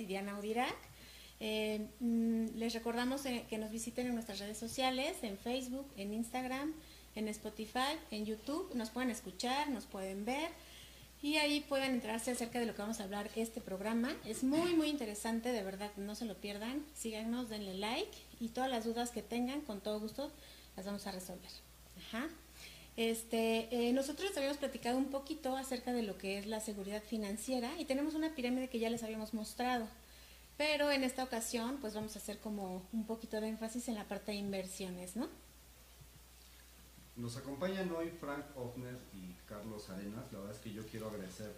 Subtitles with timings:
[0.00, 0.76] Y Diana Udirac.
[1.40, 6.14] Eh, mm, les recordamos eh, que nos visiten en nuestras redes sociales, en Facebook, en
[6.14, 6.72] Instagram,
[7.14, 8.74] en Spotify, en YouTube.
[8.74, 10.50] Nos pueden escuchar, nos pueden ver
[11.22, 14.14] y ahí pueden enterarse acerca de lo que vamos a hablar este programa.
[14.26, 16.84] Es muy, muy interesante, de verdad, no se lo pierdan.
[16.94, 20.30] Síganos, denle like y todas las dudas que tengan, con todo gusto,
[20.76, 21.50] las vamos a resolver.
[22.08, 22.28] Ajá.
[22.96, 27.02] Este, eh, nosotros les habíamos platicado un poquito acerca de lo que es la seguridad
[27.02, 29.88] financiera y tenemos una pirámide que ya les habíamos mostrado.
[30.56, 34.04] Pero en esta ocasión, pues vamos a hacer como un poquito de énfasis en la
[34.04, 35.28] parte de inversiones, ¿no?
[37.16, 40.32] Nos acompañan hoy Frank Hoffner y Carlos Arenas.
[40.32, 41.52] La verdad es que yo quiero agradecer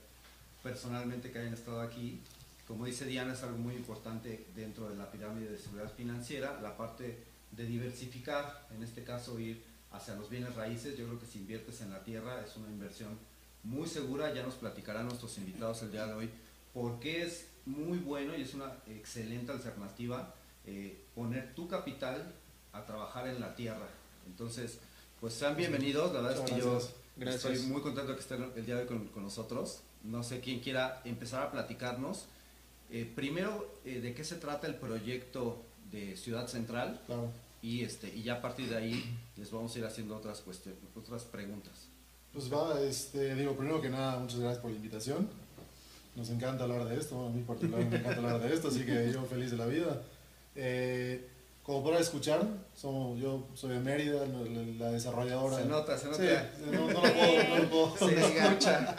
[0.62, 2.20] personalmente que hayan estado aquí.
[2.66, 6.76] Como dice Diana, es algo muy importante dentro de la pirámide de seguridad financiera, la
[6.76, 7.18] parte
[7.52, 9.62] de diversificar, en este caso ir
[9.96, 10.96] hacia los bienes raíces.
[10.96, 13.18] Yo creo que si inviertes en la tierra es una inversión
[13.62, 14.32] muy segura.
[14.32, 16.30] Ya nos platicarán nuestros invitados el día de hoy
[16.72, 20.34] por qué es muy bueno y es una excelente alternativa
[20.66, 22.34] eh, poner tu capital
[22.72, 23.88] a trabajar en la tierra.
[24.26, 24.78] Entonces,
[25.20, 26.78] pues sean bienvenidos, la verdad es que yo
[27.20, 29.80] estoy muy contento de que estén el día de hoy con, nosotros.
[30.04, 32.26] No sé quién quiera empezar a platicarnos.
[32.90, 37.00] Eh, primero, eh, ¿de qué se trata el proyecto de Ciudad Central?
[37.66, 40.78] Y, este, y ya a partir de ahí les vamos a ir haciendo otras, cuestiones,
[40.95, 41.88] otras preguntas.
[42.32, 45.28] Pues va, este, digo, primero que nada, muchas gracias por la invitación
[46.16, 49.12] nos encanta hablar de esto, a mí particularmente me encanta hablar de esto, así que
[49.12, 50.02] yo feliz de la vida.
[50.54, 51.28] Eh,
[51.62, 52.42] como podrán escuchar,
[52.74, 54.24] somos, yo soy de Mérida,
[54.78, 55.58] la, desarrolladora.
[55.58, 56.18] Se nota, se nota.
[56.18, 58.96] Sí, no, no, lo puedo, no lo puedo, se escucha.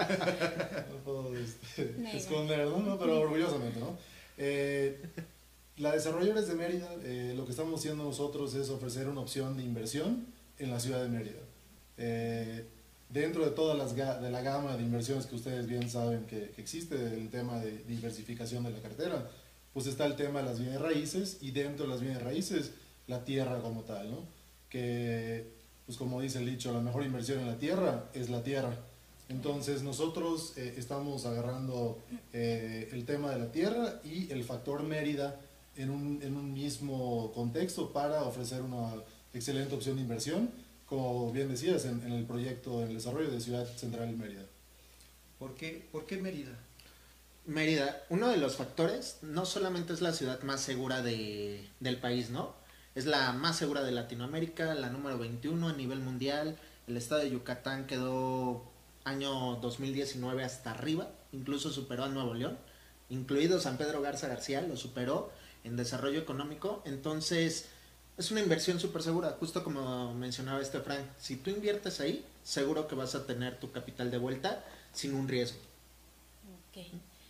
[0.89, 2.99] No puedo este, esconder, ¿no?
[2.99, 3.97] Pero orgullosamente, ¿no?
[4.37, 5.01] Eh,
[5.77, 9.57] la desarrolladora es de Mérida, eh, lo que estamos haciendo nosotros es ofrecer una opción
[9.57, 10.25] de inversión
[10.57, 11.39] en la ciudad de Mérida.
[11.97, 12.65] Eh,
[13.09, 17.29] dentro de toda de la gama de inversiones que ustedes bien saben que, existe, el
[17.29, 19.29] tema de diversificación de la cartera,
[19.73, 22.71] pues está el tema de las bienes raíces y dentro de las bienes raíces
[23.05, 24.17] la tierra como tal, ¿no?
[24.69, 25.45] Que,
[25.85, 28.75] pues como dice el dicho, la mejor inversión en la tierra es la tierra.
[29.29, 31.99] Entonces nosotros eh, estamos agarrando
[32.33, 35.39] eh, el tema de la tierra y el factor Mérida
[35.77, 38.93] en un, en un mismo contexto para ofrecer una
[39.33, 40.51] excelente opción de inversión
[40.87, 44.43] como bien decías, en, el proyecto, en el desarrollo de Ciudad Central Mérida.
[45.37, 46.57] ¿Por qué, ¿Por qué Mérida?
[47.45, 52.29] Mérida, uno de los factores, no solamente es la ciudad más segura de, del país,
[52.29, 52.55] ¿no?
[52.95, 56.57] Es la más segura de Latinoamérica, la número 21 a nivel mundial.
[56.87, 58.63] El estado de Yucatán quedó
[59.03, 62.57] año 2019 hasta arriba, incluso superó a Nuevo León,
[63.09, 65.31] incluido San Pedro Garza García, lo superó
[65.63, 66.81] en desarrollo económico.
[66.85, 67.65] Entonces,
[68.17, 71.05] es una inversión súper segura, justo como mencionaba este Frank.
[71.19, 74.63] Si tú inviertes ahí, seguro que vas a tener tu capital de vuelta
[74.93, 75.59] sin un riesgo.
[76.69, 76.85] Ok.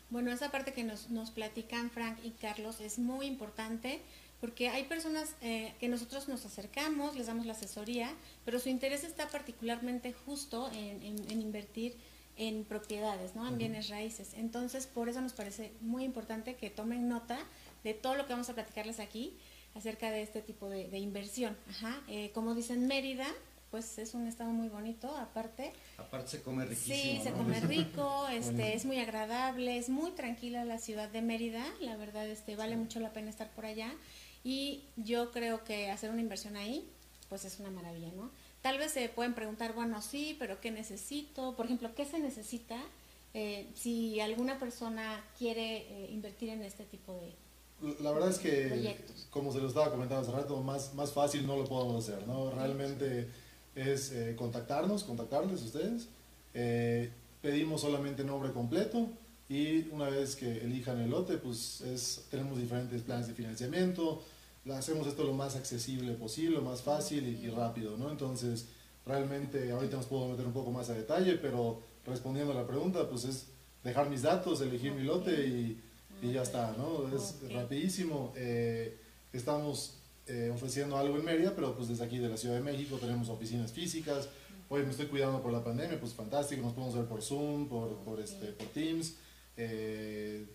[0.09, 4.01] Bueno, esa parte que nos, nos platican Frank y Carlos es muy importante
[4.39, 8.13] porque hay personas eh, que nosotros nos acercamos, les damos la asesoría,
[8.45, 11.95] pero su interés está particularmente justo en, invertir
[12.38, 13.47] en propiedades, ¿no?
[13.47, 14.33] En bienes raíces.
[14.35, 17.39] Entonces, por eso nos parece muy importante que tomen nota
[17.83, 19.38] de todo lo que vamos a platicarles aquí
[19.75, 21.55] acerca de este tipo de, inversión.
[21.69, 22.01] Ajá.
[22.07, 23.27] Eh, como dicen Mérida,
[23.71, 25.73] pues es un estado muy bonito, aparte.
[25.97, 26.95] Aparte se come riquísimo.
[26.95, 31.65] Sí, se come rico, este, es muy agradable, es muy tranquila la ciudad de Mérida,
[31.81, 33.94] la verdad, este, vale mucho la pena estar por allá.
[34.44, 36.89] Y yo creo que hacer una inversión ahí,
[37.29, 38.31] pues es una maravilla, ¿no?
[38.61, 41.55] Tal vez se pueden preguntar, bueno, sí, pero ¿qué necesito?
[41.55, 42.81] Por ejemplo, ¿qué se necesita
[43.33, 47.35] eh, si alguna persona quiere eh, invertir en este tipo de,
[47.99, 48.97] la verdad es que,
[49.29, 52.51] como se lo estaba comentando hace rato, más, más fácil no lo podemos hacer, ¿no?
[52.51, 53.27] Realmente
[53.75, 56.07] es eh, contactarnos, contactarles a ustedes.
[56.53, 57.11] Eh,
[57.41, 59.07] pedimos solamente nombre completo
[59.47, 64.23] y una vez que elijan el lote, pues es, tenemos diferentes planes de financiamiento.
[64.73, 68.09] Hacemos esto lo más accesible posible, lo más fácil y, y rápido, ¿no?
[68.09, 68.65] Entonces,
[69.06, 73.07] realmente ahorita nos puedo meter un poco más a detalle, pero respondiendo a la pregunta,
[73.07, 73.45] pues es
[73.83, 75.81] dejar mis datos, elegir mi lote y
[76.22, 77.08] y ya está, ¿no?
[77.16, 78.34] Es rapidísimo.
[78.36, 78.98] Eh,
[79.34, 79.98] estamos
[80.28, 83.30] eh, ofreciendo algo en Mérida, pero pues desde aquí de la Ciudad de México tenemos
[83.30, 84.30] oficinas físicas.
[84.69, 87.96] Hoy me estoy cuidando por la pandemia, pues fantástico, nos podemos ver por Zoom, por,
[88.00, 89.16] por, este, por Teams,
[89.56, 90.46] eh,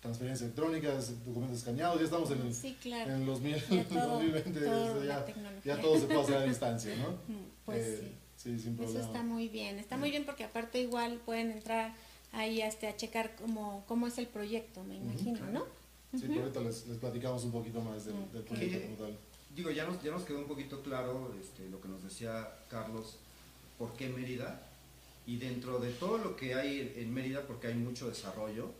[0.00, 3.14] transferencias electrónicas, documentos escaneados, ya estamos en, el, sí, claro.
[3.14, 4.60] en los 2020,
[5.06, 5.24] ya,
[5.64, 7.14] ya, todo se puede hacer a distancia, ¿no?
[7.64, 8.12] Pues sí.
[8.36, 8.58] sí.
[8.58, 8.98] sin problema.
[8.98, 11.94] Eso está muy bien, está muy bien porque aparte igual pueden entrar
[12.32, 15.64] ahí este, a checar cómo, cómo es el proyecto, me imagino, ¿no?
[16.18, 18.14] Sí, por ahorita les, les, platicamos un poquito más del,
[18.44, 19.18] proyecto como tal.
[19.54, 23.18] Digo, ya nos, ya nos quedó un poquito claro este, lo que nos decía Carlos,
[23.78, 24.60] por qué Mérida,
[25.26, 28.70] y dentro de todo lo que hay en Mérida, porque hay mucho desarrollo,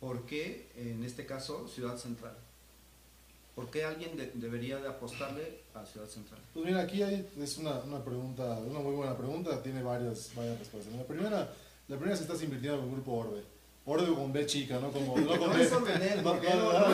[0.00, 2.36] ¿por qué en este caso Ciudad Central?
[3.54, 6.40] ¿Por qué alguien debería de apostarle a Ciudad Central?
[6.52, 10.58] Pues mira, aquí hay, es una, una, pregunta, una muy buena pregunta, tiene varias, varias
[10.58, 10.92] respuestas.
[10.94, 11.52] La primera,
[11.88, 13.42] la primera es que estás invirtiendo en el grupo Orbe.
[13.86, 14.90] Orbe con B chica, ¿no?
[14.90, 15.68] Como, no con B.
[15.68, 16.88] No,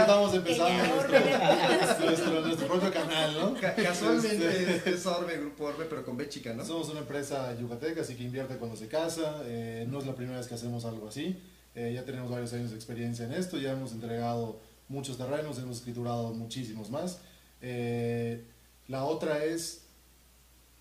[0.00, 0.84] estamos empezando
[2.04, 3.54] nuestro, nuestro, propio canal, ¿no?
[3.54, 6.66] Casualmente este, es Orbe, Grupo Orbe, pero con B chica, ¿no?
[6.66, 9.42] Somos una empresa yucateca, así que invierte cuando se casa.
[9.46, 11.40] Eh, no es la primera vez que hacemos algo así.
[11.74, 15.78] Eh, ya tenemos varios años de experiencia en esto, ya hemos entregado muchos terrenos, hemos
[15.78, 17.20] escriturado muchísimos más.
[17.62, 18.44] Eh,
[18.88, 19.86] la otra es,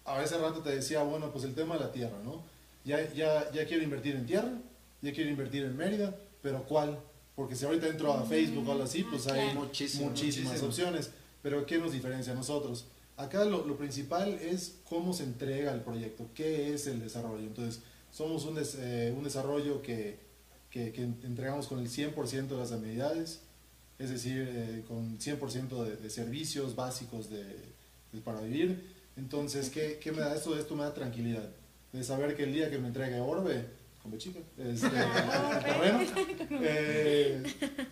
[0.05, 2.43] a ese rato te decía, bueno, pues el tema de la tierra, ¿no?
[2.85, 4.51] Ya, ya, ya quiero invertir en tierra,
[5.01, 6.99] ya quiero invertir en Mérida, pero ¿cuál?
[7.35, 11.09] Porque si ahorita entro a Facebook o algo así, pues hay muchísimas opciones.
[11.41, 12.85] Pero ¿qué nos diferencia a nosotros?
[13.17, 17.43] Acá lo, lo, principal es cómo se entrega el proyecto, qué es el desarrollo.
[17.43, 20.17] Entonces, somos un, eh, un desarrollo que,
[20.69, 23.41] que, que, entregamos con el 100% de las amenidades,
[23.99, 27.45] es decir, eh, con 100% de, de, servicios básicos de,
[28.23, 28.95] para vivir.
[29.15, 30.57] Entonces, ¿qué, ¿qué, me da esto?
[30.57, 31.49] Esto me da tranquilidad,
[31.95, 33.65] de saber que el día que me entregue Orbe,
[34.03, 35.99] como chica, este, el terreno,
[36.61, 37.43] eh,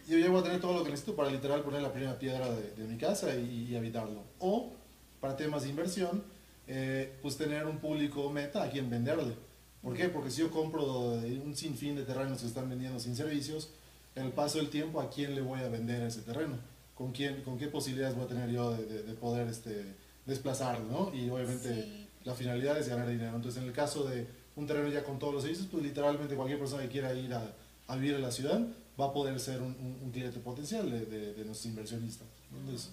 [0.07, 2.47] yo ya voy a tener todo lo que necesito para literal poner la primera piedra
[2.49, 4.23] de, mi casa y, habitarlo.
[4.39, 4.73] O,
[5.19, 6.23] para temas de inversión,
[6.67, 9.33] eh, pues tener un público meta a quien venderle.
[9.81, 10.09] ¿Por qué?
[10.09, 10.83] Porque si yo compro
[11.13, 13.69] un sinfín de terrenos que están vendiendo sin servicios,
[14.15, 16.57] en el paso del tiempo, ¿a quién le voy a vender ese terreno?
[16.93, 19.95] ¿Con, quién, con qué posibilidades voy a tener yo de, poder este,
[20.25, 20.85] desplazarlo?
[20.85, 21.15] ¿no?
[21.15, 23.35] Y obviamente la finalidad es ganar dinero.
[23.35, 26.59] Entonces, en el caso de un terreno ya con todos los servicios, pues literalmente cualquier
[26.59, 27.43] persona que quiera ir a,
[27.87, 28.61] a vivir en la ciudad
[28.99, 32.27] va a poder ser un, un, cliente potencial de, de, de nuestros inversionistas.
[32.51, 32.91] Entonces,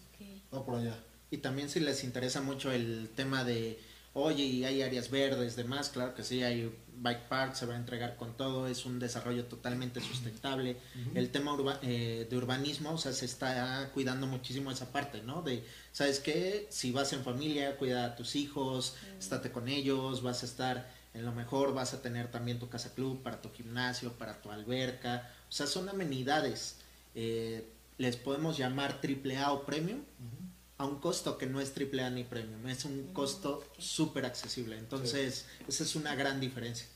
[0.53, 0.97] va por allá.
[1.31, 3.79] Y también si les interesa mucho el tema de
[4.13, 7.77] oye, y hay áreas verdes, demás, claro que sí, hay bike park, se va a
[7.77, 10.77] entregar con todo, es un desarrollo totalmente sustentable.
[11.15, 15.43] El tema eh, de urbanismo, o sea, se está cuidando muchísimo esa parte, ¿no?
[15.43, 16.67] De, ¿sabes qué?
[16.71, 21.25] Si vas en familia, cuida a tus hijos, estate con ellos, vas a estar, en
[21.25, 25.31] lo mejor vas a tener también tu casa club para tu gimnasio, para tu alberca,
[25.49, 26.77] o sea, son amenidades.
[27.15, 27.67] Eh,
[27.99, 30.01] les podemos llamar triple A o premium,
[30.81, 34.79] a un costo que no es triple A ni premium, es un costo súper accesible.
[34.79, 36.87] Entonces, esa es una gran diferencia.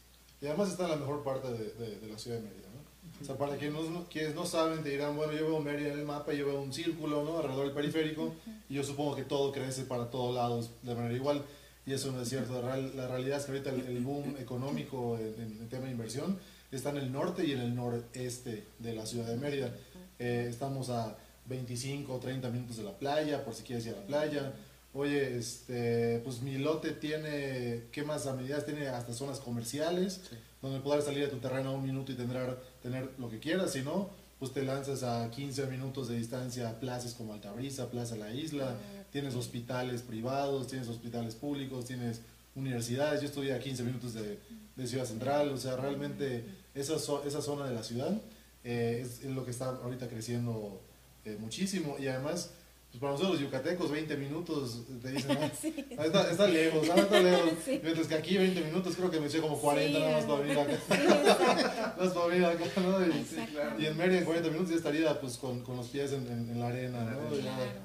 [0.41, 2.67] Y además está en la mejor parte de, de, la ciudad de Mérida.
[2.73, 3.21] ¿no?
[3.21, 5.99] O sea, para quienes no, quienes no saben, te dirán, bueno, yo veo Mérida en
[5.99, 7.37] el mapa, yo veo un círculo ¿no?
[7.37, 8.35] alrededor del periférico,
[8.71, 11.43] y yo supongo que todo crece para todos lados de manera igual,
[11.85, 12.63] y eso no es cierto.
[12.63, 16.39] La realidad es que ahorita el, boom económico en, el tema de inversión
[16.73, 19.75] está en el norte y en el noreste de la ciudad de Mérida.
[20.19, 24.01] Eh, estamos a 25 o 30 minutos de la playa, por si quieres ir a
[24.01, 24.53] la playa.
[24.93, 28.65] Oye, este, pues mi lote tiene, ¿qué más a medidas?
[28.65, 30.21] Tiene hasta zonas comerciales,
[30.63, 33.73] donde podrás salir a tu terreno a un minuto y tendrá, tener lo que quieras,
[33.73, 38.15] si no, pues te lanzas a 15 minutos de distancia a plazas como Altabrisa, Plaza
[38.17, 42.21] La Isla, ah, tienes hospitales privados, tienes hospitales públicos, tienes
[42.55, 44.39] universidades, yo estoy a 15 minutos de,
[44.77, 46.45] de Ciudad Central, o sea, realmente
[46.75, 46.95] esa,
[47.27, 48.21] esa zona de la ciudad
[48.63, 50.81] eh, es, es, lo que está ahorita creciendo
[51.25, 51.97] eh, muchísimo.
[51.99, 52.51] Y además
[52.95, 55.47] pues para nosotros los yucatecos 20 minutos te dicen ah,
[56.05, 59.41] está, está, lejos, ah, está lejos mientras que aquí 20 minutos creo que me hice
[59.41, 61.95] como 40 nada más para venir acá.
[61.99, 63.05] Más para venir acá ¿no?
[63.05, 66.25] y, y, en Mérida en 40 minutos ya estaría pues con, con los pies en,
[66.29, 67.31] en, la arena ¿no?
[67.31, 67.84] Claro.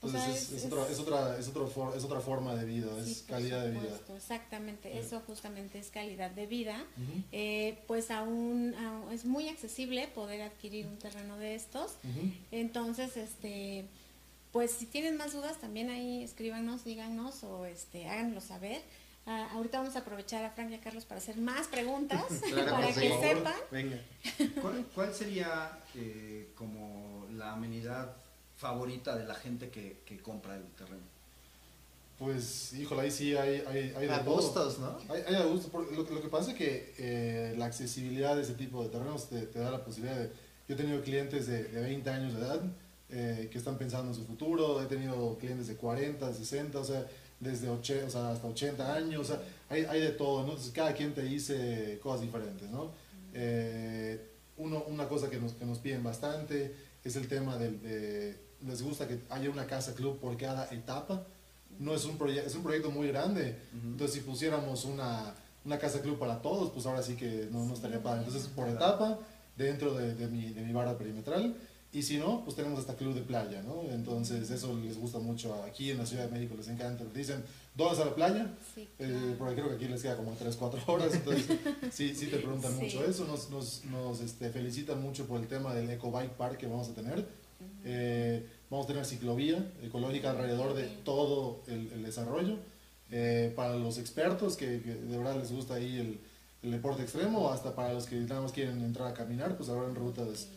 [0.00, 3.72] Entonces es, otra, es, otra, es, otro es otra forma de vida, es calidad de
[3.72, 3.98] vida.
[4.16, 6.84] Exactamente, eso justamente es calidad de vida.
[7.32, 8.74] eh, pues aún,
[9.10, 11.96] es muy accesible poder adquirir un terreno de estos.
[12.52, 13.86] Entonces, este
[14.52, 18.82] pues si tienen más dudas también ahí escríbanos, díganos o este háganlo saber.
[19.26, 22.24] Ah, ahorita vamos a aprovechar a Frank y a Carlos para hacer más preguntas
[22.70, 23.54] para que sepan.
[23.70, 24.00] Venga.
[24.62, 28.16] ¿Cuál, ¿Cuál, sería eh, como la amenidad
[28.58, 31.02] favorita de la gente que, que compra el terreno?
[32.18, 34.98] Pues, híjole, ahí sí hay, hay, hay de gustos, ¿no?
[35.08, 35.72] Hay, hay gustos.
[35.72, 39.42] Lo, lo, que pasa es que eh, la accesibilidad de ese tipo de terrenos te,
[39.42, 40.32] te, da la posibilidad de...
[40.68, 42.60] Yo he tenido clientes de, de 20 años de edad
[43.10, 47.06] eh, que están pensando en su futuro, he tenido clientes de 40, 60, o sea,
[47.38, 50.48] desde 80, o sea, hasta 80 años, o sea, hay, hay de todo, ¿no?
[50.50, 52.90] Entonces cada quien te dice cosas diferentes, ¿no?
[53.32, 54.20] Eh,
[54.56, 56.74] uno, una cosa que nos, que nos piden bastante
[57.04, 61.24] es el tema del, de les gusta que haya una casa club por cada etapa.
[61.78, 63.58] No es un proyecto, es un proyecto muy grande.
[63.72, 65.34] Entonces, si pusiéramos una,
[65.64, 68.24] una, casa club para todos, pues ahora sí que no, no estaría padre.
[68.24, 69.18] Entonces, por etapa,
[69.56, 71.54] dentro de, de, mi, de mi barra perimetral.
[71.90, 73.82] Y si no, pues tenemos hasta club de playa, ¿no?
[73.90, 77.02] Entonces eso les gusta mucho aquí en la Ciudad de México, les encanta.
[77.14, 77.42] Dicen,
[77.74, 78.54] ¿dónde está la playa?
[78.74, 81.46] Sí, eh, porque creo que aquí les queda como 3, 4 horas, entonces
[81.90, 83.24] sí, sí te preguntan mucho eso.
[83.24, 86.90] Nos, nos, nos este, felicitan mucho por el tema del Eco Bike Park que vamos
[86.90, 87.26] a tener.
[87.84, 92.56] Eh, vamos a tener ciclovía ecológica alrededor de todo el, el desarrollo.
[93.10, 96.20] Eh, para los expertos que, que, de verdad les gusta ahí el,
[96.62, 99.88] el, deporte extremo, hasta para los que nada más quieren entrar a caminar, pues habrá
[99.94, 100.48] rutas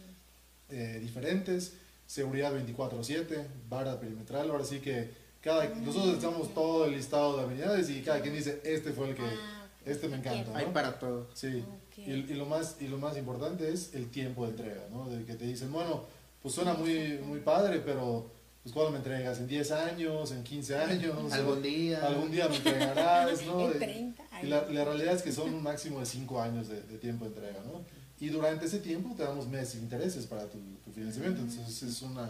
[0.70, 1.74] eh, diferentes,
[2.06, 5.10] seguridad 24/7, vara perimetral, ahora sí que
[5.42, 9.16] cada, nosotros echamos todo el listado de habilidades y cada quien dice, este fue el
[9.16, 10.52] que, ah, este me encanta.
[10.52, 10.58] ¿no?
[10.58, 11.30] Hay para todo.
[11.34, 12.06] Sí, okay.
[12.06, 15.10] y, y, lo más, y lo más importante es el tiempo de entrega, ¿no?
[15.10, 16.04] De que te dicen, bueno,
[16.42, 18.32] pues suena muy, muy padre, pero
[18.64, 21.34] pues cuando me entregas, en 10 años, en 15 años.
[21.34, 22.06] Algún día.
[22.06, 23.72] Algún día me entregarás, ¿no?
[23.72, 26.82] en 30 y la, la, realidad es que son un máximo de 5 años de,
[26.82, 27.82] de, tiempo de entrega, ¿no?
[28.20, 32.02] Y durante ese tiempo te damos meses de intereses para tu, tu financiamiento, entonces es
[32.02, 32.30] una,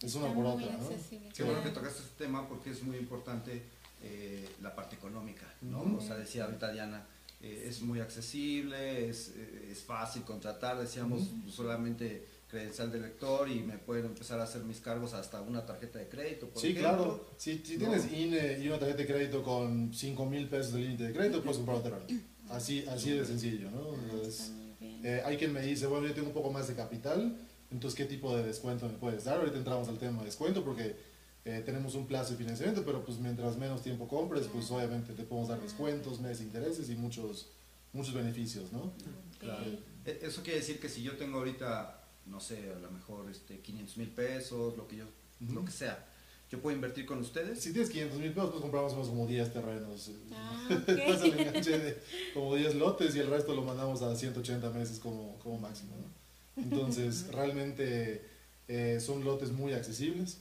[0.00, 0.88] es una por otra, ¿no?
[1.34, 3.62] Qué bueno que tocaste este tema porque es muy importante
[4.02, 5.82] eh, la parte económica, ¿no?
[5.82, 5.98] Uh -huh.
[5.98, 7.04] O sea, decía ahorita Diana,
[7.42, 11.50] eh, es muy accesible, es, eh, es fácil contratar, decíamos, uh -huh.
[11.50, 15.98] solamente credencial de lector y me pueden empezar a hacer mis cargos hasta una tarjeta
[15.98, 16.48] de crédito.
[16.48, 16.90] Por sí, ejemplo.
[16.90, 17.26] claro.
[17.36, 18.16] Si, si tienes no.
[18.16, 21.58] INE y una tarjeta de crédito con 5 mil pesos de límite de crédito, puedes
[21.58, 22.04] comprar terreno.
[22.48, 23.94] Así, así de sencillo, ¿no?
[23.94, 27.36] Entonces, eh, hay quien me dice, bueno, yo tengo un poco más de capital,
[27.70, 29.38] entonces, ¿qué tipo de descuento me puedes dar?
[29.38, 30.96] Ahorita entramos al tema de descuento porque
[31.44, 35.24] eh, tenemos un plazo de financiamiento, pero pues mientras menos tiempo compres, pues obviamente te
[35.24, 37.50] podemos dar descuentos, meses de intereses y muchos,
[37.92, 38.92] muchos beneficios, ¿no?
[39.38, 39.64] Claro.
[40.04, 41.97] E, eso quiere decir que si yo tengo ahorita
[42.30, 45.54] no sé, a lo mejor este, 500 mil pesos, lo que yo, uh -huh.
[45.54, 46.04] lo que sea.
[46.50, 47.60] ¿Yo puedo invertir con ustedes?
[47.60, 50.10] Si tienes 500 mil pesos, pues compramos como 10 terrenos.
[50.32, 51.30] Ah, okay.
[51.30, 55.58] Enganche de como 10 lotes y el resto lo mandamos a 180 meses como, como
[55.58, 55.94] máximo.
[55.96, 56.62] ¿no?
[56.62, 58.22] Entonces, realmente
[58.66, 60.38] eh, son lotes muy accesibles,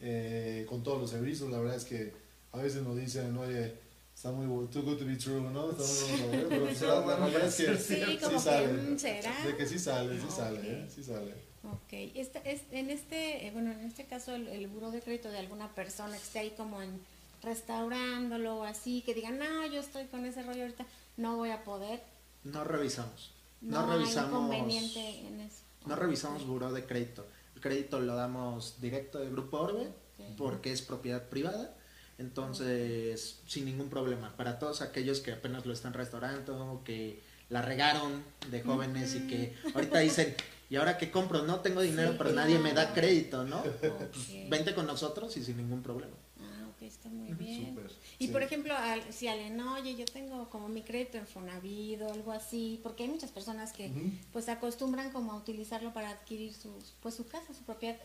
[0.00, 1.50] eh, con todos los servicios.
[1.50, 2.12] La verdad es que
[2.52, 3.74] a veces nos dicen, oye,
[4.18, 5.70] está muy too good to be true, ¿no?
[5.70, 8.66] Está muy bueno, pero pues, la, la es que sí, sí, como sí sale.
[8.94, 9.44] Que, ¿será?
[9.46, 10.64] De que sí sale, sí Ah, sale, ok.
[10.64, 10.88] ¿eh?
[10.92, 11.34] Sí sale.
[11.64, 15.30] Ok, este, es, en este, eh, bueno, en este caso el, el buro de crédito
[15.30, 17.00] de alguna persona que esté ahí como en
[17.42, 20.84] restaurándolo o así, que diga, no, yo estoy con ese rollo ahorita,
[21.16, 22.02] no voy a poder.
[22.42, 23.32] No revisamos.
[23.60, 24.30] No, No, hay revisamos.
[24.30, 25.62] inconveniente en eso.
[25.86, 27.26] No revisamos buró de crédito.
[27.54, 29.86] El crédito lo damos directo del Grupo Orbe
[30.18, 30.36] Ok.
[30.36, 31.74] porque es propiedad privada.
[32.18, 34.36] Entonces, sin ningún problema.
[34.36, 39.54] Para todos aquellos que apenas lo están restaurando, que la regaron de jóvenes y que
[39.74, 40.34] ahorita dicen,
[40.68, 41.42] ¿y ahora qué compro?
[41.44, 43.60] No tengo dinero, Sí, pero nadie me da crédito, ¿no?
[43.60, 44.48] Ok.
[44.50, 46.12] Vente con nosotros y sin ningún problema.
[46.40, 47.78] Ah, ok, está muy bien.
[48.18, 48.32] Y Sí.
[48.32, 52.32] por ejemplo, al- si alguien, oye, yo tengo como mi crédito en Fonavit o algo
[52.32, 54.10] así, porque hay muchas personas que Ujú.
[54.32, 57.96] pues acostumbran como a utilizarlo para adquirir sus, pues su casa, su propiedad.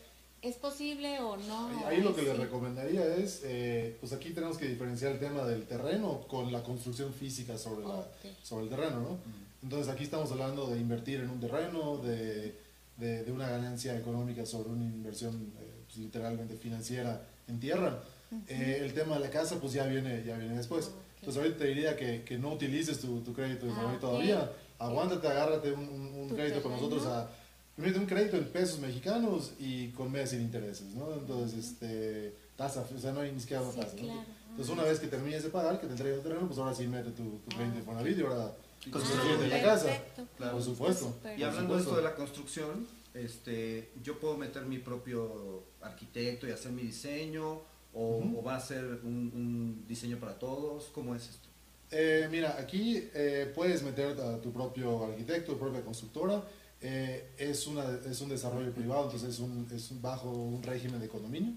[0.44, 1.68] ¿Es posible o no?
[1.68, 2.26] Ahí, ahí lo que Sí.
[2.26, 6.62] les recomendaría es, eh, pues aquí tenemos que diferenciar el tema del terreno con la
[6.62, 8.06] construcción física sobre, la,
[8.42, 9.18] sobre el terreno, ¿no?
[9.62, 12.54] Entonces aquí estamos hablando de invertir en un terreno, de,
[12.98, 18.02] de, de una ganancia económica sobre una inversión eh, pues, literalmente financiera en tierra.
[18.48, 20.88] Eh, el tema de la casa pues ya viene, ya viene después.
[20.88, 20.92] Ok.
[21.20, 24.10] Entonces ahorita te diría que, que no utilices tu, tu crédito de Ah, Infonavit ok.
[24.10, 24.52] todavía.
[24.78, 26.90] Aguántate, agárrate un, un- crédito con terreno.
[26.90, 27.30] nosotros a...
[27.76, 31.12] Primero un crédito en pesos mexicanos y con meses sin intereses, ¿no?
[31.14, 34.02] Entonces, este, tasa, o sea, no hay ni siquiera una Sí, tasa, ¿no?
[34.02, 34.24] claro.
[34.50, 36.86] Entonces, una vez que termines de pagar, que te entregue el terreno, pues ahora sí
[36.86, 38.52] mete tu, tu crédito Ah, Infonavit y ahora Ah,
[38.84, 39.98] su construir de la casa.
[40.36, 40.52] Claro.
[40.52, 41.14] Por supuesto.
[41.36, 46.52] Y hablando de esto de la construcción, este, yo puedo meter mi propio arquitecto y
[46.52, 47.60] hacer mi diseño,
[47.92, 48.38] o, Ujú.
[48.38, 51.48] o va a ser un, un diseño para todos, ¿cómo es esto?
[51.90, 56.42] Eh, mira, aquí eh, puedes meter a tu propio arquitecto, tu propia constructora.
[56.86, 61.00] Eh, es, una, es un desarrollo privado, entonces es, un, es un bajo un régimen
[61.00, 61.52] de condominio.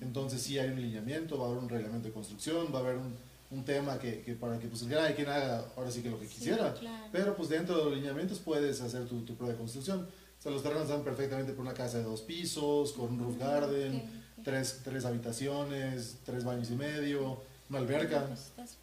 [0.00, 2.96] Entonces sí hay un lineamiento, va a haber un reglamento de construcción, va a haber
[2.96, 3.14] un,
[3.52, 6.26] un tema que, que para que pues cada quien haga ahora sí que lo que
[6.26, 6.74] Sí, quisiera.
[6.74, 7.04] claro.
[7.12, 10.00] Pero pues dentro de los lineamientos puedes hacer tu, tu propia construcción.
[10.00, 13.38] O sea, los terrenos dan perfectamente por una casa de dos pisos, con un roof
[13.38, 14.02] garden, Ok,
[14.38, 14.44] ok.
[14.44, 18.28] tres, tres habitaciones, tres baños y medio, una alberca.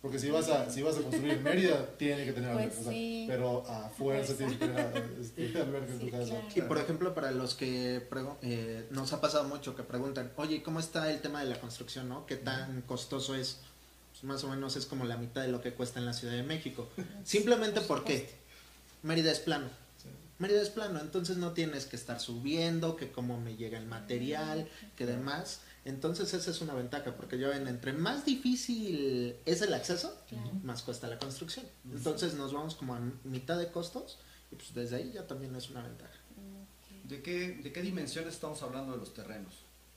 [0.01, 2.79] Porque si vas a, si vas a construir en Mérida, tiene que tener Pues alberca.
[2.81, 3.25] o sea, sí.
[3.27, 6.25] pero a fuerza Pues, tienes que tener este, alberca en tu casa.
[6.25, 6.47] claro.
[6.55, 8.07] Y por ejemplo, para los que
[8.41, 12.09] eh, nos ha pasado mucho que preguntan, oye, ¿cómo está el tema de la construcción?
[12.09, 12.25] ¿no?
[12.25, 13.59] ¿Qué tan costoso es?
[14.11, 16.33] Pues más o menos es como la mitad de lo que cuesta en la Ciudad
[16.35, 16.87] de México.
[17.23, 18.37] Simplemente Por porque supuesto.
[19.03, 19.67] Mérida es plano.
[20.39, 24.67] Mérida es plano, entonces no tienes que estar subiendo, que cómo me llega el material,
[24.97, 25.61] que demás.
[25.85, 30.49] Entonces esa es una ventaja, porque ya ven, entre más difícil es el acceso, Claro.
[30.63, 31.65] más cuesta la construcción.
[31.91, 34.17] Entonces nos vamos como a mitad de costos
[34.51, 36.13] y pues desde ahí ya también es una ventaja.
[37.03, 39.53] ¿De qué, ¿De qué dimensiones estamos hablando de los terrenos?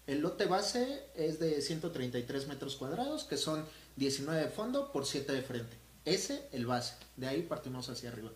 [0.08, 3.64] El lote base es de 133 metros cuadrados, que son
[3.96, 5.76] 19 de fondo por 7 de frente.
[6.04, 6.94] Ese, el base.
[7.16, 8.32] De ahí partimos hacia arriba.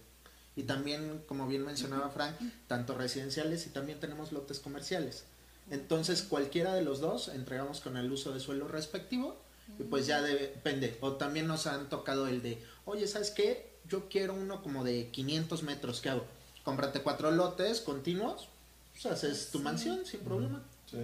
[0.56, 5.24] Y también, como bien mencionaba Frank, tanto residenciales y también tenemos lotes comerciales.
[5.70, 9.36] Entonces, cualquiera de los dos entregamos con el uso de suelo respectivo
[9.78, 10.96] y pues ya depende.
[11.00, 13.70] O también nos han tocado el de, oye, ¿sabes qué?
[13.88, 16.00] Yo quiero uno como de 500 metros.
[16.00, 16.24] ¿Qué hago?
[16.64, 18.48] Cómprate cuatro lotes continuos,
[18.92, 20.62] pues haces tu mansión sin problema.
[20.86, 20.98] Sí.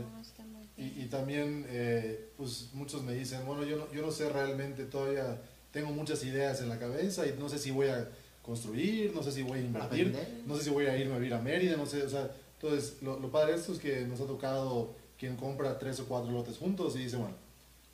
[0.77, 4.85] y, y, también, eh, pues muchos me dicen, bueno, yo no, yo no sé realmente,
[4.85, 8.09] todavía tengo muchas ideas en la cabeza y no sé si voy a
[8.43, 11.35] construir, no sé si voy a invertir, no sé si voy a irme a vivir
[11.35, 14.21] a Mérida, no sé, o sea, entonces lo, lo padre de esto es que nos
[14.21, 17.35] ha tocado quien compra tres o cuatro lotes juntos y dice, bueno,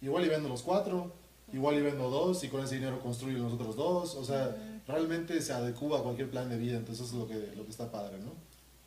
[0.00, 1.12] igual y vendo los cuatro,
[1.52, 5.40] igual y vendo dos y con ese dinero construyo los otros dos, o sea, realmente
[5.40, 7.90] se adecua a cualquier plan de vida, entonces eso es lo que, lo que está
[7.90, 8.32] padre, ¿no?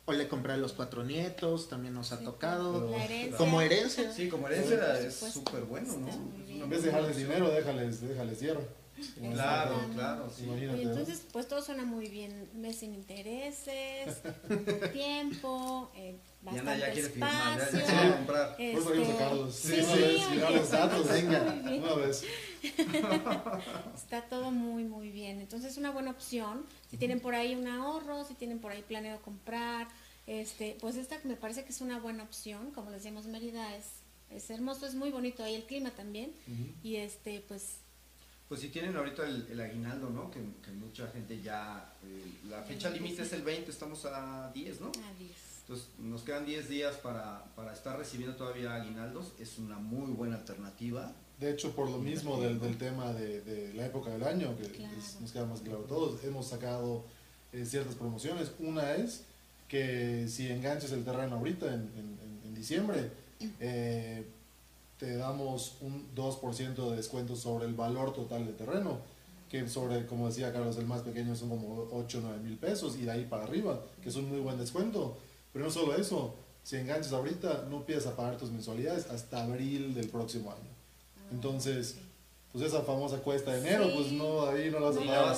[0.08, 2.94] O le compré a los cuatro nietos, también nos ha tocado.
[2.94, 3.36] herencia.
[3.36, 4.12] Como herencia.
[4.12, 6.08] Sí, como herencia es súper bueno, ¿no?
[6.62, 8.60] En vez de dejarles dinero, déjales, déjales tierra.
[9.32, 10.30] Claro, claro.
[10.30, 10.46] Sí.
[10.46, 12.48] Y entonces, pues todo suena muy bien.
[12.54, 14.22] Mes sin intereses,
[14.92, 17.66] tiempo, eh, bastante ya quiere espacio.
[17.66, 18.56] Firmar, ya, ya comprar.
[18.58, 19.50] Este, Por eso.
[19.50, 22.24] Sí, sí, sí, sí los datos, venga, una vez.
[23.94, 25.40] Está todo muy, muy bien.
[25.40, 26.64] Entonces, es una buena opción.
[26.90, 29.88] Si tienen por ahí un ahorro, si tienen por ahí planeado comprar,
[30.26, 32.70] este, pues esta me parece que es una buena opción.
[32.72, 33.86] Como decíamos, Mérida es,
[34.30, 36.32] es hermoso, es muy bonito ahí el clima también.
[36.82, 37.80] Y este, pues
[38.48, 40.30] pues si tienen ahorita el, aguinaldo, ¿no?
[40.30, 40.40] Que,
[40.72, 44.88] mucha gente ya, eh, la fecha límite es el 20, estamos a 10, ¿no?
[44.88, 45.30] A 10.
[45.62, 50.36] Entonces nos quedan 10 días para, para, estar recibiendo todavía aguinaldos, es una muy buena
[50.36, 51.12] alternativa.
[51.40, 54.68] De hecho, por lo mismo del, del tema de, de, la época del año, que
[55.20, 57.04] nos queda más claro a todos, hemos sacado
[57.52, 58.52] eh, ciertas promociones.
[58.60, 59.24] Una es
[59.68, 63.10] que si enganches el terreno ahorita en, en, en diciembre,
[63.60, 64.24] eh,
[64.98, 68.98] te damos un 2% de descuento sobre el valor total del terreno,
[69.50, 72.96] que sobre, como decía Carlos, el más pequeño son como 8 o 9 mil pesos
[72.96, 75.16] y de ahí para arriba, que es un muy buen descuento.
[75.52, 79.94] Pero no solo eso, si enganchas ahorita, no empiezas a pagar tus mensualidades hasta abril
[79.94, 80.60] del próximo año.
[81.16, 81.96] Ah, Entonces,
[82.52, 85.36] pues esa famosa cuesta de enero, pues no, ahí no la vas a pagar.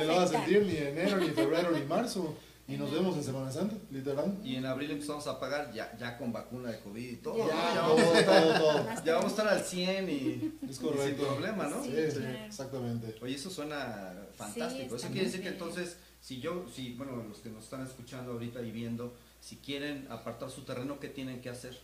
[0.00, 2.34] No, lo vas a sentir ni enero, ni febrero, ni marzo.
[2.66, 4.38] Y nos vemos en Semana Santa, literal.
[4.42, 7.36] Y en abril empezamos a pagar ya, ya con vacuna de COVID y todo.
[7.36, 11.66] Ya, ya, vamos, todo, todo, ya vamos a estar al 100 y, es sin problema,
[11.66, 11.84] ¿no?
[11.84, 13.16] Sí, sí, exactamente.
[13.20, 14.96] Oye, eso suena fantástico.
[14.96, 18.62] eso quiere decir que entonces, si yo, si, bueno, los que nos están escuchando ahorita
[18.62, 21.78] y viendo, si quieren apartar su terreno, ¿qué tienen que hacer?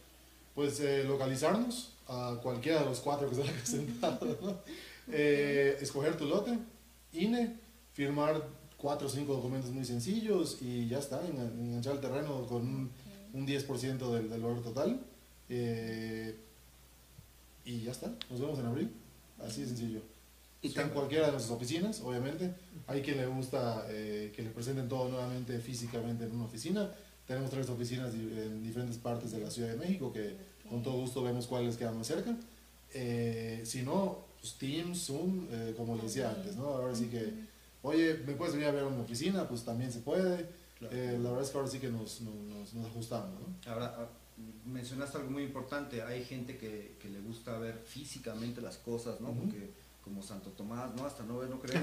[0.54, 4.56] Pues eh, localizarnos a cualquiera de los cuatro que están presentados, ¿no?
[5.12, 6.58] eh, escoger tu lote,
[7.12, 7.56] INE,
[7.92, 8.42] firmar
[8.80, 12.90] cuatro o cinco documentos muy sencillos y ya está, enganchar el terreno con un,
[13.32, 15.00] un 10% del, del, valor total.
[15.48, 16.34] Eh,
[17.64, 18.90] y ya está, nos vemos en abril.
[19.38, 20.00] Así de sencillo.
[20.62, 22.52] Y está en cualquiera de nuestras oficinas, obviamente.
[22.86, 26.90] Hay quien le gusta eh, que le presenten todo nuevamente físicamente en una oficina.
[27.26, 30.34] Tenemos tres oficinas en diferentes partes de la Ciudad de México que
[30.68, 32.36] con todo gusto vemos cuáles quedan más cerca.
[32.92, 36.64] Eh, si no, pues Teams, Zoom, eh, como les decía antes, ¿no?
[36.64, 37.32] Ahora sí que
[37.82, 39.48] oye, ¿me puedes venir a ver a mi oficina?
[39.48, 40.48] Pues también se puede.
[40.90, 43.38] Eh, la verdad es que ahora sí que nos, nos, nos ajustamos.
[43.40, 43.70] ¿no?
[43.70, 44.08] Ahora, ah,
[44.64, 49.32] mencionaste algo muy importante, hay gente que, que, le gusta ver físicamente las cosas, ¿no?
[49.32, 49.70] Porque
[50.02, 51.04] como Santo Tomás, ¿no?
[51.04, 51.82] Hasta no ver, no creo.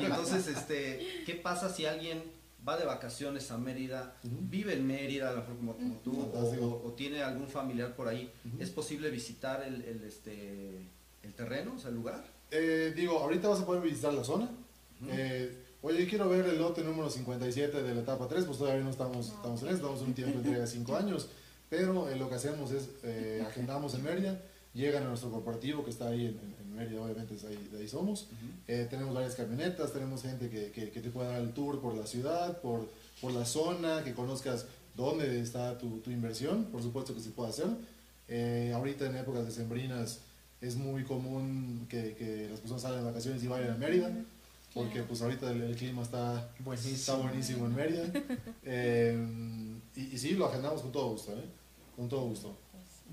[0.00, 2.22] y entonces, este, ¿qué pasa si alguien
[2.66, 6.82] va de vacaciones a Mérida, vive en Mérida, a lo mejor como, como tú, o,
[6.86, 8.30] o, tiene algún familiar por ahí?
[8.58, 10.86] ¿Es posible visitar el, el, este,
[11.22, 12.24] el terreno, o sea, el lugar?
[12.50, 14.48] Eh, digo, ahorita vas a poder visitar la zona,
[15.10, 18.90] eh, oye, quiero ver el lote número 57 de la etapa 3, pues todavía no
[18.90, 21.28] estamos, estamos en eso, estamos en un tiempo entre entrega 5 años,
[21.68, 24.40] pero eh, lo que hacemos es, eh, agendamos en Mérida,
[24.72, 27.88] llegan a nuestro corporativo que está ahí en, en Mérida, obviamente es ahí, de ahí
[27.88, 28.28] somos,
[28.66, 31.94] eh, tenemos varias camionetas, tenemos gente que, que, que, te puede dar el tour por
[31.94, 32.88] la ciudad, por,
[33.20, 34.64] por la zona, que conozcas
[34.96, 37.66] dónde está tu, tu inversión, por supuesto que se puede hacer.
[38.74, 40.20] ahorita en épocas decembrinas
[40.62, 44.10] es muy común que, que, las personas salgan de vacaciones y vayan a Mérida
[44.74, 48.04] porque pues ahorita el, clima está buenísimo, está buenísimo en Mérida.
[48.66, 49.16] Eh,
[49.94, 51.44] y, y, sí, lo agendamos con todo gusto, ¿eh?
[51.94, 52.56] Con todo gusto.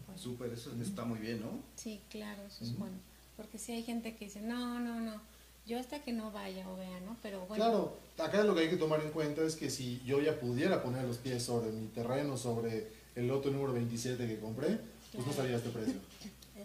[0.08, 1.60] Pues, Súper, eso está muy bien, ¿no?
[1.76, 2.96] Sí, claro, eso es bueno.
[3.38, 5.22] Porque sí hay gente que dice, no, no, no,
[5.66, 7.16] yo hasta que no vaya o vea, ¿no?
[7.22, 7.56] Pero bueno.
[7.56, 10.82] Claro, acá lo que hay que tomar en cuenta es que si yo ya pudiera
[10.82, 14.80] poner los pies sobre mi terreno, sobre el lote número 27 que compré,
[15.12, 15.96] pues no estaría este precio.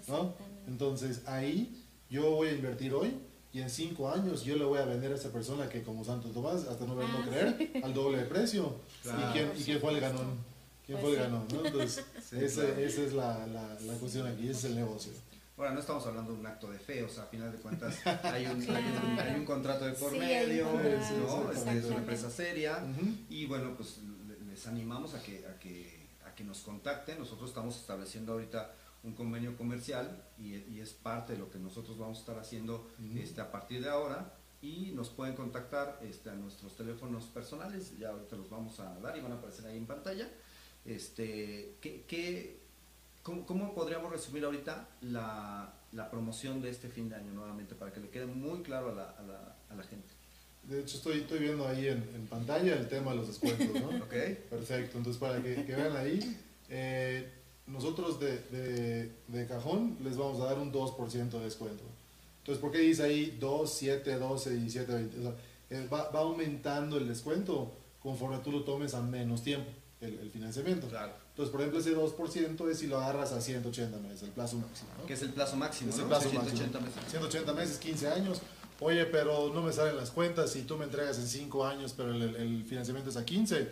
[0.08, 0.34] ¿no?
[0.66, 3.14] Entonces ahí yo voy a invertir hoy
[3.56, 6.28] y en cinco años yo le voy a vender a esa persona que como Santo
[6.28, 8.74] Tomás, hasta no verlo ah, creer, al doble de precio.
[9.02, 10.36] ¿Y, quién, ¿Y, quién, fue el ganón?
[10.84, 11.46] ¿Quién fue el pues ganó?
[11.50, 11.64] ¿no?
[11.66, 15.10] Entonces, esa es la, la, la cuestión aquí, ese es el negocio.
[15.56, 17.96] Bueno, no estamos hablando de un acto de fe, o sea, a final de cuentas
[18.24, 21.50] hay un, hay un, contrato de por medio, ¿no?
[21.50, 22.84] Es, una empresa seria
[23.30, 24.00] y bueno, pues
[24.50, 27.18] les animamos a que, a, que, a que nos contacten.
[27.18, 28.70] Nosotros estamos estableciendo ahorita
[29.06, 32.90] un convenio comercial y, y es parte de lo que nosotros vamos a estar haciendo
[33.14, 38.10] este, a partir de ahora y nos pueden contactar este, a nuestros teléfonos personales, ya
[38.10, 40.28] ahorita los vamos a dar y van a aparecer ahí en pantalla.
[40.84, 42.66] Este, ¿qué, qué
[43.22, 47.98] ¿Cómo, podríamos resumir ahorita la, la, promoción de este fin de año nuevamente para que
[47.98, 50.06] le quede muy claro a la, a la, a la gente?
[50.62, 53.88] De hecho, estoy, estoy viendo ahí en, en, pantalla el tema de los descuentos, ¿no?
[54.04, 54.14] ok.
[54.48, 56.38] Perfecto, entonces para que, que vean ahí,
[56.68, 57.28] eh,
[57.66, 61.84] nosotros de, de, de, cajón les vamos a dar un 2% de descuento.
[62.38, 65.18] Entonces, ¿por qué dice ahí 2, 7, 12 y 7, 20?
[65.18, 65.34] O sea,
[65.70, 69.68] eh, va, va, aumentando el descuento conforme tú lo tomes a menos tiempo,
[70.00, 70.86] el, el financiamiento.
[70.86, 71.12] Claro.
[71.30, 74.88] Entonces, por ejemplo, ese 2% es si lo agarras a 180 meses, el plazo máximo.
[74.98, 75.06] ¿no?
[75.06, 75.90] Que es el plazo máximo.
[75.90, 76.96] Es el plazo 180 máximo.
[76.96, 77.10] meses.
[77.10, 78.40] 180 meses, 15 años.
[78.80, 82.12] Oye, pero no me salen las cuentas si tú me entregas en 5 años, pero
[82.12, 83.68] el, el, financiamiento es a 15.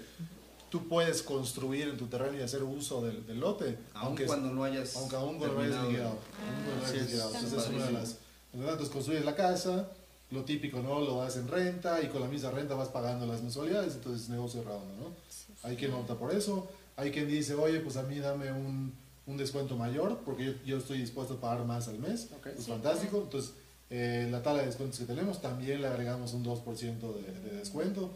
[0.74, 3.78] Tú puedes construir en tu terreno y hacer uso del, del lote.
[3.94, 4.96] aunque cuando no hayas.
[4.96, 6.18] Aunque aún cuando no hayas liquidado.
[6.40, 8.16] Ah, sí, Entonces, es una de las.
[8.52, 9.88] Entonces, construyes la casa,
[10.32, 10.98] lo típico, ¿no?
[10.98, 14.64] Lo das en renta y con la misma renta vas pagando las mensualidades, entonces negocio
[14.64, 15.12] redondo, ¿no?
[15.62, 16.68] Hay que nota por eso.
[16.96, 18.92] Hay quien dice, oye, pues a mí dame un,
[19.26, 22.30] un descuento mayor porque yo, yo, estoy dispuesto a pagar más al mes.
[22.40, 22.54] Okay.
[22.54, 23.20] Pues fantástico.
[23.22, 23.52] Entonces,
[23.90, 28.10] eh, la tabla de descuentos que tenemos también le agregamos un 2% de, de, descuento,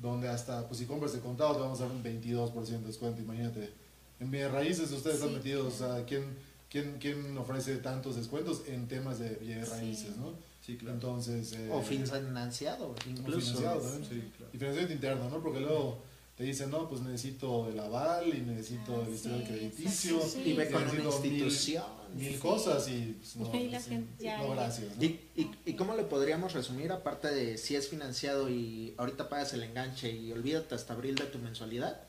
[0.00, 3.20] donde hasta, pues si compras de contado te vamos a dar un 22% de descuento.
[3.20, 3.70] Imagínate,
[4.18, 6.24] en bienes raíces ustedes están metidos, o sea, ¿quién,
[6.70, 10.32] quién, ¿quién ofrece tantos descuentos en temas de bienes raíces, no?
[10.60, 10.94] Sí, claro.
[10.94, 13.38] Entonces, eh, o financiado, incluso.
[13.38, 14.04] O financiado también.
[14.04, 14.50] Sí, claro.
[14.52, 15.42] Y financiamiento interno, ¿no?
[15.42, 16.02] Porque luego
[16.40, 20.18] te dicen, no, pues necesito el aval y necesito el historial crediticio.
[20.42, 21.84] y ve con una institución.
[22.16, 24.88] Mil, cosas y pues, no, no gracias.
[24.98, 25.04] ¿Y,
[25.36, 29.64] y, y cómo le podríamos resumir, aparte de si es financiado y ahorita pagas el
[29.64, 32.00] enganche y olvídate hasta abril de tu mensualidad?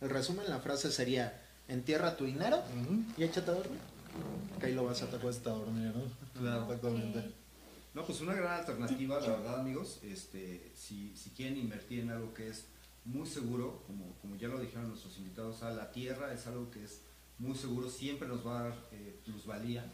[0.00, 2.60] El resumen, la frase sería, entierra tu dinero
[3.16, 3.78] y échate a dormir.
[4.58, 6.02] Que ahí lo vas a te cuesta dormir, ¿no?
[6.40, 6.64] Claro.
[6.64, 7.22] Exactamente.
[7.94, 10.00] No, pues una gran alternativa, la verdad, amigos.
[10.02, 12.64] Este, si, si quieren invertir en algo que es
[13.06, 16.84] muy seguro, como, como ya lo dijeron nuestros invitados, a la tierra es algo que
[16.84, 17.02] es
[17.38, 19.84] muy seguro, siempre nos va a dar eh, plusvalía.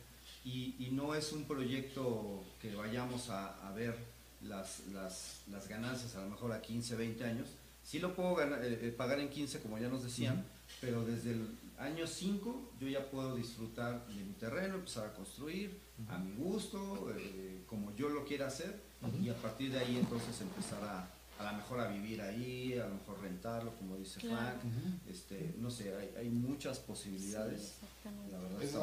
[0.44, 3.96] Y, y, no es un proyecto que vayamos a, a ver
[4.40, 7.48] las, las, las, ganancias a lo mejor a 15, 20 años.
[7.84, 10.44] Sí lo puedo ganar, eh, eh, pagar en 15, como ya nos decían,
[10.80, 11.46] pero desde el
[11.78, 17.08] año 5 yo ya puedo disfrutar de mi terreno, empezar a construir a mi gusto,
[17.68, 18.80] como yo lo quiera hacer,
[19.22, 22.86] y a partir de ahí entonces empezar a a lo mejor a vivir ahí, a
[22.86, 24.58] lo mejor rentarlo, como dice Frank,
[25.10, 27.74] este, no sé, hay, hay muchas posibilidades.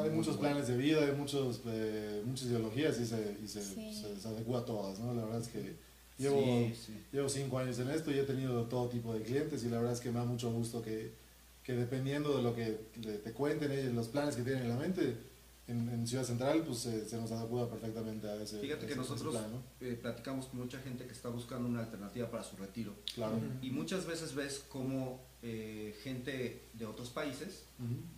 [0.02, 4.28] hay muchos planes de vida, hay muchos, eh, muchas ideologías y, se, y se, se,
[4.28, 5.14] adecua a todas, ¿no?
[5.14, 5.76] La verdad es que
[6.18, 6.70] llevo,
[7.12, 9.94] llevo cinco años en esto y he tenido todo tipo de clientes y la verdad
[9.94, 11.12] es que me da mucho gusto que,
[11.62, 12.78] que dependiendo de lo que
[13.24, 15.29] te cuenten ellos, los planes que tienen en la mente,
[15.66, 19.36] en, Ciudad Central, pues se nos adapta perfectamente a ese Fíjate que nosotros
[19.80, 22.94] eh, platicamos con mucha gente que está buscando una alternativa para su retiro.
[23.14, 23.38] Claro.
[23.62, 27.64] Y muchas veces ves como eh, gente de otros países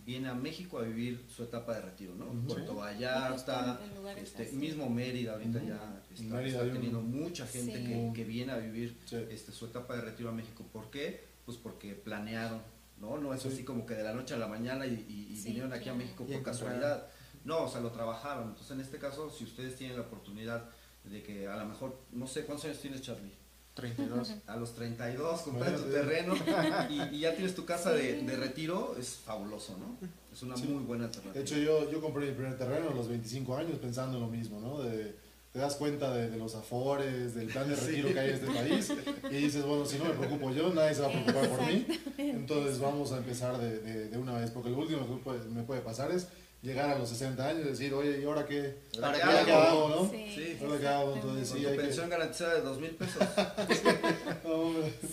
[0.05, 2.25] viene a México a vivir su etapa de retiro, ¿no?
[2.47, 3.79] Puerto Vallarta,
[4.17, 8.97] este, mismo Mérida, ahorita ya está, teniendo mucha gente que, que, viene a vivir
[9.29, 10.65] este, su etapa de retiro a México.
[10.73, 11.23] ¿Por qué?
[11.45, 12.61] Pues porque planearon,
[12.99, 13.17] ¿no?
[13.17, 15.87] No es así como que de la noche a la mañana y, y, vinieron aquí
[15.87, 17.07] a México por casualidad
[17.45, 18.49] no, o sea, lo trabajaron.
[18.49, 20.69] Entonces, en este caso, si ustedes tienen la oportunidad
[21.03, 23.33] de que a lo mejor, no sé, ¿cuántos años tienes, Charlie?
[23.73, 24.35] 32.
[24.47, 26.35] A los 32, comprar tu terreno
[27.11, 29.97] y, ya tienes tu casa de, de, retiro, es fabuloso, ¿no?
[30.31, 31.33] Es una muy buena alternativa.
[31.33, 34.29] De hecho, yo, yo compré mi primer terreno a los 25 años pensando en lo
[34.29, 34.81] mismo, ¿no?
[34.81, 35.15] De,
[35.51, 38.47] te das cuenta de, de, los afores, del plan de retiro que hay en este
[38.47, 38.93] país
[39.29, 41.85] y dices, bueno, si no me preocupo yo, nadie se va a preocupar por mí,
[42.17, 45.81] entonces vamos a empezar de, de, de una vez, porque lo último que me puede
[45.81, 46.27] pasar es
[46.63, 48.77] llegar a los 60 años y decir, oye, ¿y ahora qué?
[48.95, 50.09] ¿Ahora qué, hago, no?
[50.09, 50.57] Sí.
[50.61, 51.15] ¿Ahora qué hago?
[51.15, 53.21] Entonces, sí, hay pensión garantizada de 2 mil pesos.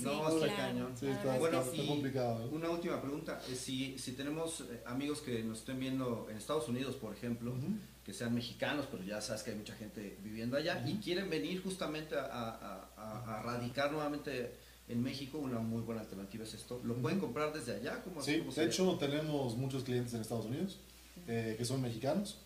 [0.02, 0.92] no, está cañón.
[0.98, 2.48] Sí, está, bueno, está, complicado.
[2.52, 3.42] Una última pregunta.
[3.50, 7.52] Eh, si, si tenemos eh, amigos que nos estén viendo en Estados Unidos, por ejemplo,
[8.04, 11.64] que sean mexicanos, pero ya sabes que hay mucha gente viviendo allá, y quieren venir
[11.64, 14.52] justamente a, a, a, a radicar nuevamente
[14.86, 16.80] en México una muy buena alternativa es esto.
[16.84, 18.02] ¿Lo pueden comprar desde allá?
[18.04, 20.78] ¿Cómo, sí, de hecho tenemos muchos clientes en Estados Unidos
[21.26, 22.38] eh, que son mexicanos.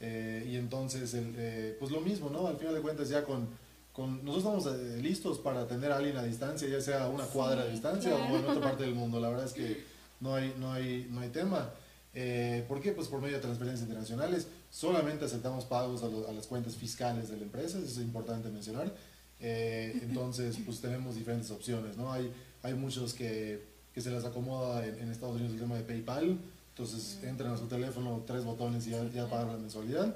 [0.00, 2.46] Eh, y entonces, eh, pues lo mismo, ¿no?
[2.46, 3.48] Al final de cuentas ya con,
[3.92, 7.64] con nosotros estamos listos para atender a alguien a distancia, ya sea a una cuadra
[7.64, 9.18] de distancia o en otra parte del mundo.
[9.20, 9.82] La verdad es que
[10.20, 11.70] no hay, no hay, no hay tema.
[12.14, 12.92] Eh, ¿Por qué?
[12.92, 14.48] Pues por medio de transferencias internacionales.
[14.70, 18.92] Solamente aceptamos pagos a, las cuentas fiscales de la empresa, eso es importante mencionar.
[19.40, 22.12] Eh, entonces, pues tenemos diferentes opciones, ¿no?
[22.12, 23.62] Hay, hay muchos que,
[23.94, 26.38] que se les acomoda en, Estados Unidos el tema de PayPal,
[26.78, 30.14] entonces entran a su teléfono, tres botones y ya, ya pagan la mensualidad.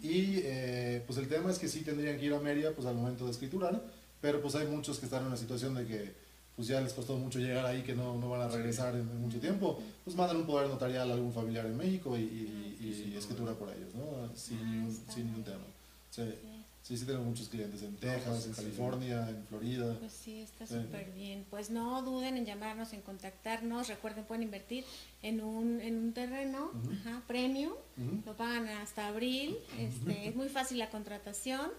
[0.00, 2.94] Y eh, pues el tema es que sí tendrían que ir a Mérida pues al
[2.94, 3.82] momento de escriturar,
[4.20, 6.12] pero pues hay muchos que están en una situación de que
[6.54, 9.40] pues ya les costó mucho llegar ahí, que no, no van a regresar en, mucho
[9.40, 13.68] tiempo, pues mandan un poder notarial a algún familiar en México y, y, escritura por
[13.70, 14.36] ellos, ¿no?
[14.36, 15.64] Sin, ah, sin ningún tema.
[16.10, 16.22] Sí.
[16.84, 19.96] Sí, sí tenemos muchos clientes en Texas, en California, en Florida.
[19.98, 21.46] Pues sí, está súper bien.
[21.48, 23.88] Pues no duden en llamarnos, en contactarnos.
[23.88, 24.84] Recuerden, pueden invertir
[25.22, 26.70] en un, en un terreno
[27.00, 27.72] ajá, premium.
[28.26, 29.56] Lo pagan hasta abril.
[29.78, 31.70] Este, es muy fácil la contratación.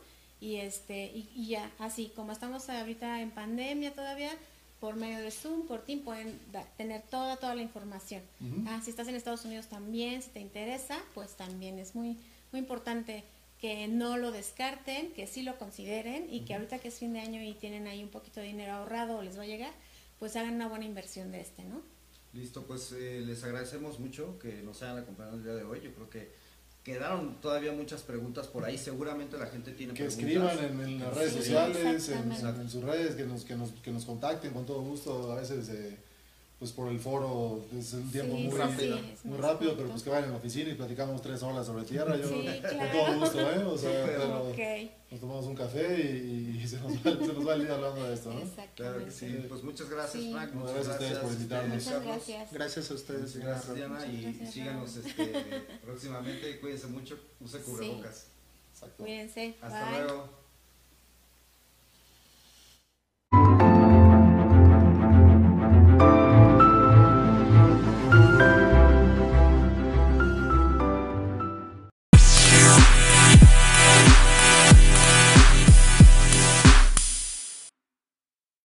[0.42, 4.32] Y, este, y, ya, así como estamos ahorita en pandemia todavía,
[4.80, 6.40] por medio de Zoom, por Team, pueden
[6.78, 8.24] tener toda, toda la información.
[8.68, 12.18] ah, si estás en Estados Unidos también, si te interesa, pues también es muy,
[12.52, 13.24] muy importante
[13.60, 17.20] que no lo descarten, que sí lo consideren y que ahorita que es fin de
[17.20, 19.74] año y tienen ahí un poquito de dinero ahorrado o les va a llegar,
[20.20, 21.82] pues hagan una buena inversión de este, ¿no?
[22.34, 25.80] Listo, pues eh, les agradecemos mucho que nos hayan acompañado el día de hoy.
[25.82, 26.34] Yo creo que
[26.84, 28.78] quedaron todavía muchas preguntas por ahí.
[28.78, 30.54] Seguramente la gente tiene que preguntas.
[30.54, 34.52] escriban en, las redes sociales, en, sus redes, que nos, que nos, que nos contacten
[34.52, 35.32] con todo gusto.
[35.32, 35.98] A veces eh,
[36.66, 40.30] pues por el foro es un tiempo muy rápido, muy rápido, pero pues que vayan
[40.30, 43.64] a la oficina y platicamos tres horas sobre tierra, yo con todo gusto, ¿eh?
[43.64, 47.76] O sea, nos tomamos un café y, se, nos va, se, nos va, el día
[47.76, 48.42] hablando de esto, ¿no?
[48.74, 51.86] Claro que sí, pues muchas gracias Frank, muchas gracias, a ustedes por invitarnos.
[51.86, 52.52] Muchas gracias.
[52.52, 53.38] Gracias a ustedes.
[53.38, 58.26] Gracias Diana y, síganos este, próximamente, cuídense mucho, use cubrebocas.
[58.74, 59.04] Exacto.
[59.04, 59.56] Cuídense.
[59.62, 60.45] Hasta luego.